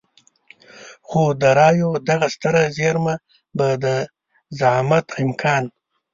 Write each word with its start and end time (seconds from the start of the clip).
خو 1.07 1.23
د 1.41 1.43
رايو 1.59 1.89
دغه 2.09 2.27
ستره 2.35 2.63
زېرمه 2.77 3.15
به 3.57 3.67
د 3.83 3.85
زعامت 4.59 5.07
امکان. 5.23 5.63